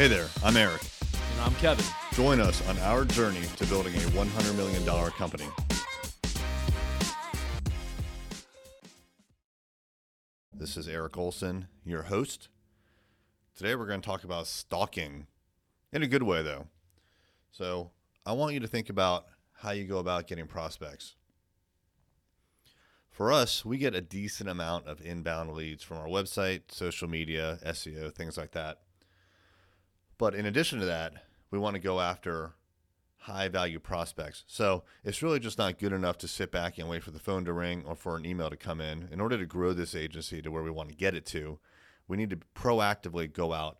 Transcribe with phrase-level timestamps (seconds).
[0.00, 0.80] Hey there, I'm Eric.
[1.12, 1.84] And I'm Kevin.
[2.14, 5.44] Join us on our journey to building a $100 million company.
[10.54, 12.48] This is Eric Olson, your host.
[13.54, 15.26] Today we're going to talk about stalking
[15.92, 16.68] in a good way, though.
[17.50, 17.90] So
[18.24, 21.14] I want you to think about how you go about getting prospects.
[23.10, 27.58] For us, we get a decent amount of inbound leads from our website, social media,
[27.66, 28.78] SEO, things like that.
[30.20, 31.14] But in addition to that,
[31.50, 32.52] we want to go after
[33.20, 34.44] high value prospects.
[34.46, 37.46] So it's really just not good enough to sit back and wait for the phone
[37.46, 39.08] to ring or for an email to come in.
[39.10, 41.58] In order to grow this agency to where we want to get it to,
[42.06, 43.78] we need to proactively go out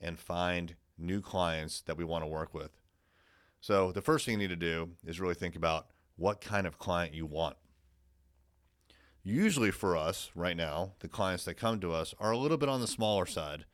[0.00, 2.70] and find new clients that we want to work with.
[3.60, 6.78] So the first thing you need to do is really think about what kind of
[6.78, 7.58] client you want.
[9.22, 12.70] Usually for us right now, the clients that come to us are a little bit
[12.70, 13.66] on the smaller side.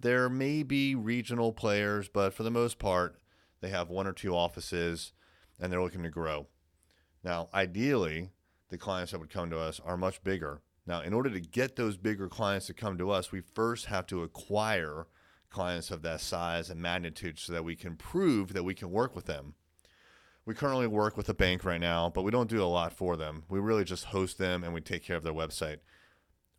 [0.00, 3.18] There may be regional players, but for the most part,
[3.60, 5.12] they have one or two offices
[5.60, 6.46] and they're looking to grow.
[7.22, 8.30] Now, ideally,
[8.70, 10.62] the clients that would come to us are much bigger.
[10.86, 14.06] Now, in order to get those bigger clients to come to us, we first have
[14.06, 15.06] to acquire
[15.50, 19.14] clients of that size and magnitude so that we can prove that we can work
[19.14, 19.54] with them.
[20.46, 23.16] We currently work with a bank right now, but we don't do a lot for
[23.16, 23.42] them.
[23.50, 25.78] We really just host them and we take care of their website.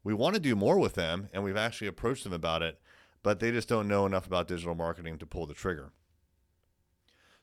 [0.03, 2.79] We want to do more with them, and we've actually approached them about it,
[3.23, 5.91] but they just don't know enough about digital marketing to pull the trigger.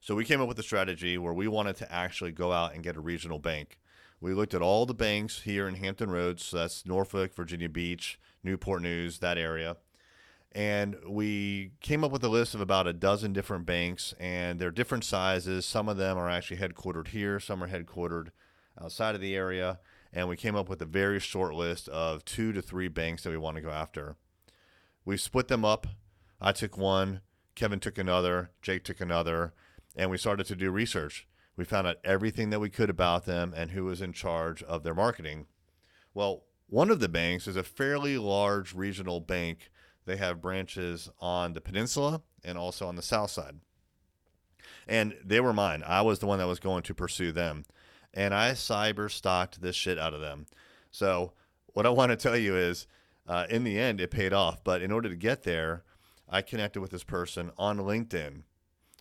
[0.00, 2.84] So we came up with a strategy where we wanted to actually go out and
[2.84, 3.78] get a regional bank.
[4.20, 8.18] We looked at all the banks here in Hampton Roads, so that's Norfolk, Virginia Beach,
[8.42, 9.76] Newport News, that area.
[10.52, 14.70] And we came up with a list of about a dozen different banks, and they're
[14.70, 15.66] different sizes.
[15.66, 18.28] Some of them are actually headquartered here, some are headquartered
[18.80, 19.78] outside of the area.
[20.12, 23.30] And we came up with a very short list of two to three banks that
[23.30, 24.16] we want to go after.
[25.08, 25.86] We split them up.
[26.38, 27.22] I took one,
[27.54, 29.54] Kevin took another, Jake took another,
[29.96, 31.26] and we started to do research.
[31.56, 34.82] We found out everything that we could about them and who was in charge of
[34.82, 35.46] their marketing.
[36.12, 39.70] Well, one of the banks is a fairly large regional bank.
[40.04, 43.60] They have branches on the peninsula and also on the south side.
[44.86, 45.82] And they were mine.
[45.86, 47.64] I was the one that was going to pursue them.
[48.12, 50.44] And I cyber stalked this shit out of them.
[50.90, 51.32] So,
[51.68, 52.86] what I want to tell you is
[53.28, 54.64] uh, in the end, it paid off.
[54.64, 55.84] But in order to get there,
[56.28, 58.42] I connected with this person on LinkedIn.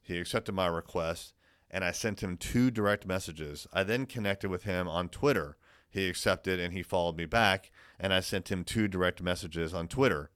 [0.03, 1.33] He accepted my request,
[1.71, 3.67] and I sent him two direct messages.
[3.73, 5.57] I then connected with him on Twitter.
[5.89, 9.87] He accepted and he followed me back, and I sent him two direct messages on
[9.87, 10.29] Twitter.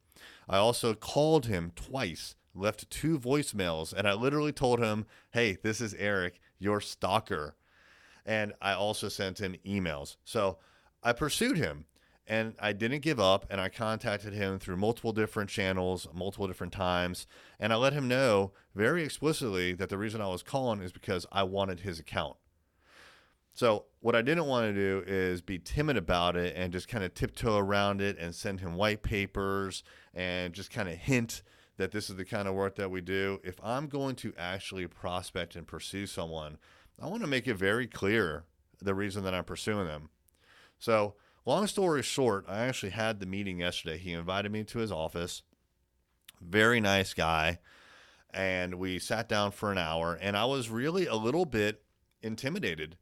[0.48, 5.82] I also called him twice, left two voicemails, and I literally told him, Hey, this
[5.82, 7.56] is Eric, your stalker.
[8.26, 10.18] And I also sent him emails.
[10.24, 10.60] So
[11.04, 11.86] I pursued him
[12.32, 16.72] and I didn't give up and I contacted him through multiple different channels, multiple different
[16.72, 17.28] times,
[17.60, 21.26] and I let him know very explicitly that the reason I was calling is because
[21.30, 22.38] I wanted his account.
[23.54, 27.04] So, what I didn't want to do is be timid about it and just kind
[27.04, 31.42] of tiptoe around it and send him white papers and just kind of hint
[31.76, 33.42] that this is the kind of work that we do.
[33.44, 36.60] If I'm going to actually prospect and pursue someone,
[36.98, 38.46] I want to make it very clear
[38.82, 40.12] the reason that I'm pursuing them.
[40.80, 43.98] So, Long story short, I actually had the meeting yesterday.
[43.98, 45.42] He invited me to his office.
[46.40, 47.58] Very nice guy.
[48.32, 51.82] And we sat down for an hour, and I was really a little bit
[52.22, 52.96] intimidated.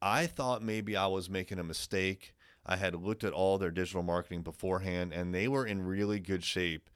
[0.00, 2.34] I thought maybe I was making a mistake.
[2.64, 6.44] I had looked at all their digital marketing beforehand, and they were in really good
[6.44, 6.88] shape.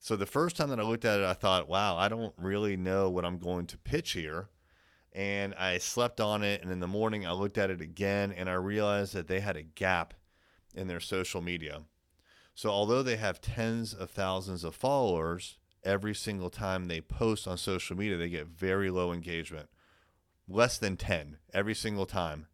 [0.00, 2.76] So the first time that I looked at it, I thought, wow, I don't really
[2.76, 4.48] know what I'm going to pitch here
[5.12, 6.62] and I slept on it.
[6.62, 9.56] And in the morning, I looked at it again and I realized that they had
[9.56, 10.14] a gap
[10.74, 11.82] in their social media.
[12.54, 17.56] So, although they have tens of thousands of followers, every single time they post on
[17.56, 19.68] social media, they get very low engagement
[20.50, 22.46] less than 10 every single time.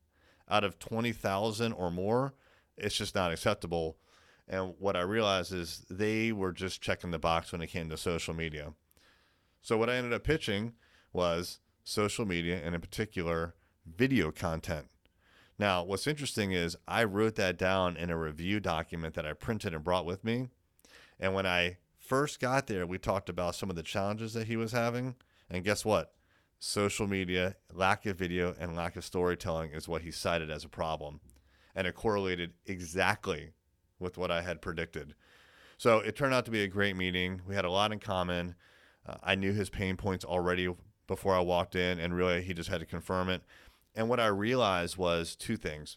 [0.49, 2.35] Out of 20,000 or more,
[2.77, 3.97] it's just not acceptable.
[4.47, 7.97] And what I realized is they were just checking the box when it came to
[7.97, 8.75] social media.
[9.61, 10.75] So, what I ended up pitching
[11.13, 13.55] was social media, and in particular,
[13.87, 14.89] video content.
[15.57, 19.73] Now, what's interesting is I wrote that down in a review document that I printed
[19.73, 20.49] and brought with me.
[21.21, 24.57] And when I first got there, we talked about some of the challenges that he
[24.57, 25.15] was having.
[25.49, 26.13] And guess what?
[26.59, 30.69] Social media, lack of video, and lack of storytelling is what he cited as a
[30.69, 31.21] problem.
[31.73, 33.53] And it correlated exactly
[34.01, 35.15] with what I had predicted.
[35.79, 37.43] So it turned out to be a great meeting.
[37.47, 38.57] We had a lot in common.
[39.07, 40.69] Uh, I knew his pain points already
[41.07, 43.43] before I walked in, and really he just had to confirm it.
[43.95, 45.97] And what I realized was two things.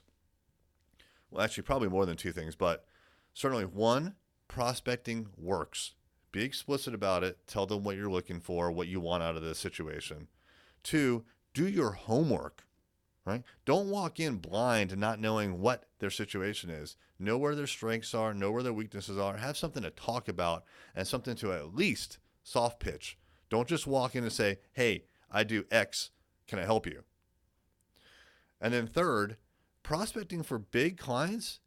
[1.29, 2.85] Well, actually, probably more than two things, but
[3.33, 4.15] certainly one,
[4.47, 5.93] prospecting works.
[6.31, 7.39] Be explicit about it.
[7.47, 10.27] Tell them what you're looking for, what you want out of this situation.
[10.83, 12.65] Two, do your homework,
[13.25, 13.43] right?
[13.65, 16.95] Don't walk in blind and not knowing what their situation is.
[17.19, 20.63] Know where their strengths are, know where their weaknesses are, have something to talk about
[20.95, 23.17] and something to at least soft pitch.
[23.49, 26.11] Don't just walk in and say, hey, I do X.
[26.47, 27.03] Can I help you?
[28.61, 29.37] And then third,
[29.83, 31.59] prospecting for big clients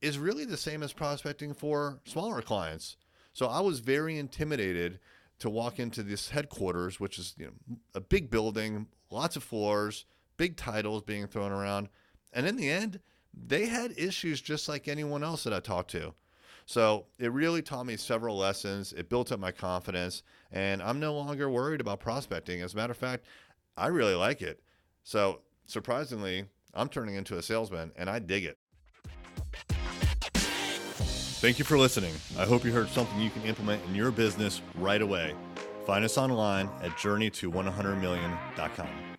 [0.00, 2.96] is really the same as prospecting for smaller clients.
[3.32, 4.98] So I was very intimidated
[5.38, 10.04] to walk into this headquarters, which is you know, a big building, lots of floors,
[10.36, 11.88] big titles being thrown around.
[12.32, 13.00] And in the end,
[13.32, 16.14] they had issues just like anyone else that I talked to.
[16.70, 18.92] So it really taught me several lessons.
[18.92, 20.22] It built up my confidence,
[20.52, 22.62] and I'm no longer worried about prospecting.
[22.62, 23.24] As a matter of fact,
[23.76, 24.62] I really like it.
[25.02, 28.56] So surprisingly, I'm turning into a salesman, and I dig it.
[31.40, 32.14] Thank you for listening.
[32.38, 35.34] I hope you heard something you can implement in your business right away.
[35.86, 39.09] Find us online at journeyto100million.com.